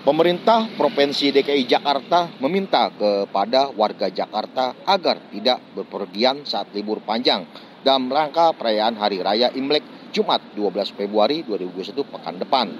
Pemerintah 0.00 0.64
Provinsi 0.80 1.28
DKI 1.28 1.68
Jakarta 1.68 2.32
meminta 2.40 2.88
kepada 2.88 3.68
warga 3.68 4.08
Jakarta 4.08 4.72
agar 4.88 5.20
tidak 5.28 5.60
berpergian 5.76 6.40
saat 6.48 6.72
libur 6.72 7.04
panjang 7.04 7.44
dalam 7.84 8.08
rangka 8.08 8.56
perayaan 8.56 8.96
Hari 8.96 9.20
Raya 9.20 9.52
Imlek 9.52 9.84
Jumat 10.08 10.40
12 10.56 10.96
Februari 10.96 11.44
2021 11.44 12.16
pekan 12.16 12.40
depan. 12.40 12.72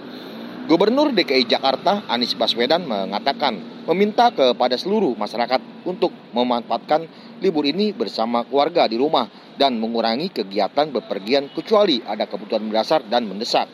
Gubernur 0.65 1.13
DKI 1.13 1.45
Jakarta 1.45 2.09
Anies 2.09 2.33
Baswedan 2.33 2.89
mengatakan 2.89 3.85
meminta 3.85 4.33
kepada 4.33 4.81
seluruh 4.81 5.13
masyarakat 5.13 5.61
untuk 5.85 6.17
memanfaatkan 6.33 7.05
libur 7.45 7.69
ini 7.69 7.93
bersama 7.93 8.49
keluarga 8.49 8.89
di 8.89 8.97
rumah 8.97 9.29
dan 9.61 9.77
mengurangi 9.77 10.33
kegiatan 10.33 10.89
bepergian 10.89 11.53
kecuali 11.53 12.01
ada 12.01 12.25
kebutuhan 12.25 12.65
mendasar 12.65 13.05
dan 13.13 13.29
mendesak. 13.29 13.69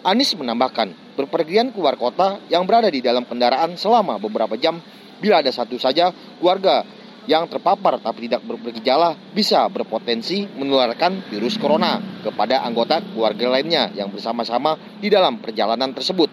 Anies 0.00 0.32
menambahkan, 0.32 0.96
berpergian 1.12 1.76
keluar 1.76 2.00
kota 2.00 2.40
yang 2.48 2.64
berada 2.64 2.88
di 2.88 3.04
dalam 3.04 3.28
kendaraan 3.28 3.76
selama 3.76 4.16
beberapa 4.16 4.56
jam 4.56 4.80
bila 5.20 5.44
ada 5.44 5.52
satu 5.52 5.76
saja 5.76 6.08
keluarga 6.40 6.88
yang 7.28 7.44
terpapar 7.52 8.00
tapi 8.00 8.24
tidak 8.24 8.40
bergejala 8.48 9.12
bisa 9.36 9.68
berpotensi 9.68 10.48
menularkan 10.56 11.20
virus 11.28 11.60
corona 11.60 12.00
kepada 12.24 12.64
anggota 12.64 13.04
keluarga 13.12 13.60
lainnya 13.60 13.92
yang 13.92 14.08
bersama-sama 14.08 14.80
di 14.96 15.12
dalam 15.12 15.36
perjalanan 15.36 15.92
tersebut. 15.92 16.32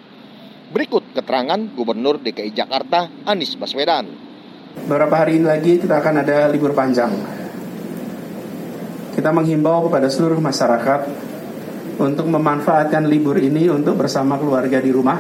Berikut 0.72 1.04
keterangan 1.12 1.60
Gubernur 1.76 2.24
DKI 2.24 2.56
Jakarta 2.56 3.12
Anies 3.28 3.60
Baswedan. 3.60 4.08
Beberapa 4.88 5.28
hari 5.28 5.44
ini 5.44 5.46
lagi 5.48 5.76
kita 5.76 6.00
akan 6.00 6.24
ada 6.24 6.48
libur 6.48 6.72
panjang. 6.72 7.12
Kita 9.12 9.34
menghimbau 9.36 9.92
kepada 9.92 10.08
seluruh 10.08 10.40
masyarakat 10.40 11.36
untuk 11.98 12.30
memanfaatkan 12.30 13.10
libur 13.10 13.42
ini 13.42 13.70
untuk 13.74 13.98
bersama 13.98 14.38
keluarga 14.38 14.78
di 14.78 14.94
rumah, 14.94 15.18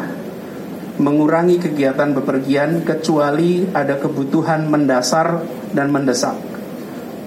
mengurangi 0.98 1.58
kegiatan 1.62 2.14
bepergian 2.14 2.86
kecuali 2.86 3.66
ada 3.70 3.98
kebutuhan 3.98 4.70
mendasar 4.70 5.42
dan 5.74 5.90
mendesak. 5.90 6.38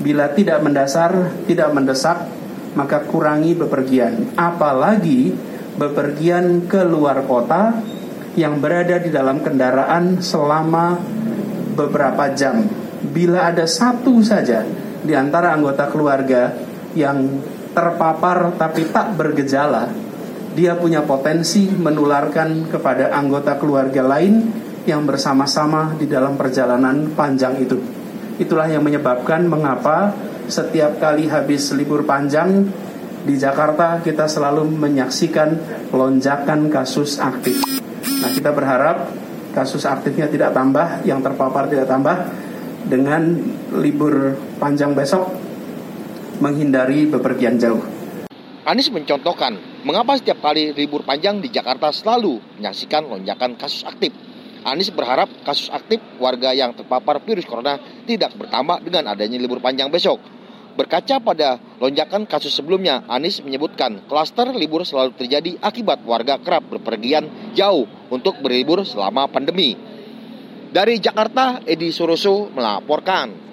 Bila 0.00 0.33
tidak 0.33 0.62
mendasar, 0.64 1.42
tidak 1.44 1.70
mendesak, 1.74 2.24
maka 2.74 3.02
kurangi 3.05 3.58
bepergian. 3.58 4.33
Apalagi 4.39 5.34
bepergian 5.77 6.67
ke 6.70 6.83
luar 6.86 7.27
kota 7.27 7.78
yang 8.39 8.62
berada 8.62 9.02
di 9.02 9.11
dalam 9.11 9.42
kendaraan 9.42 10.22
selama 10.22 10.98
beberapa 11.74 12.30
jam. 12.33 12.62
Bila 13.00 13.50
ada 13.50 13.67
satu 13.67 14.22
saja 14.22 14.62
di 15.00 15.12
antara 15.17 15.56
anggota 15.56 15.89
keluarga 15.91 16.52
yang 16.94 17.41
terpapar 17.70 18.54
tapi 18.58 18.90
tak 18.90 19.14
bergejala, 19.14 19.90
dia 20.54 20.74
punya 20.74 21.06
potensi 21.06 21.70
menularkan 21.70 22.66
kepada 22.66 23.14
anggota 23.14 23.54
keluarga 23.56 24.02
lain 24.02 24.50
yang 24.88 25.06
bersama-sama 25.06 25.94
di 25.94 26.10
dalam 26.10 26.34
perjalanan 26.34 27.14
panjang 27.14 27.60
itu. 27.62 27.78
Itulah 28.40 28.66
yang 28.66 28.82
menyebabkan 28.82 29.44
mengapa 29.46 30.16
setiap 30.50 30.98
kali 30.98 31.30
habis 31.30 31.70
libur 31.77 32.02
panjang 32.02 32.66
di 33.20 33.36
Jakarta 33.36 34.00
kita 34.00 34.24
selalu 34.27 34.64
menyaksikan 34.80 35.60
lonjakan 35.92 36.72
kasus 36.72 37.20
aktif. 37.20 37.60
Nah, 38.00 38.30
kita 38.32 38.50
berharap 38.50 39.12
kasus 39.52 39.84
aktifnya 39.84 40.27
tidak 40.27 40.56
tambah, 40.56 41.05
yang 41.05 41.20
terpapar 41.20 41.68
tidak 41.68 41.84
tambah 41.84 42.16
dengan 42.88 43.36
libur 43.77 44.40
panjang 44.56 44.96
besok 44.96 45.49
menghindari 46.41 47.05
bepergian 47.05 47.60
jauh. 47.60 47.84
Anies 48.64 48.88
mencontohkan 48.88 49.56
mengapa 49.84 50.16
setiap 50.16 50.41
kali 50.41 50.72
libur 50.72 51.05
panjang 51.05 51.41
di 51.41 51.52
Jakarta 51.52 51.92
selalu 51.92 52.41
menyaksikan 52.60 53.05
lonjakan 53.08 53.56
kasus 53.60 53.84
aktif. 53.84 54.12
Anies 54.61 54.92
berharap 54.92 55.28
kasus 55.44 55.72
aktif 55.72 56.00
warga 56.20 56.52
yang 56.52 56.77
terpapar 56.77 57.20
virus 57.24 57.48
corona 57.48 57.80
tidak 58.05 58.36
bertambah 58.36 58.84
dengan 58.84 59.12
adanya 59.12 59.41
libur 59.41 59.61
panjang 59.64 59.88
besok. 59.88 60.20
Berkaca 60.77 61.20
pada 61.20 61.61
lonjakan 61.80 62.24
kasus 62.24 62.57
sebelumnya, 62.57 63.05
Anies 63.08 63.40
menyebutkan 63.45 64.05
klaster 64.08 64.48
libur 64.52 64.84
selalu 64.84 65.17
terjadi 65.17 65.57
akibat 65.61 66.05
warga 66.05 66.40
kerap 66.40 66.68
berpergian 66.68 67.52
jauh 67.57 67.84
untuk 68.08 68.40
berlibur 68.40 68.84
selama 68.84 69.28
pandemi. 69.28 69.77
Dari 70.70 71.02
Jakarta, 71.02 71.58
Edi 71.67 71.90
Suroso 71.90 72.46
melaporkan. 72.55 73.49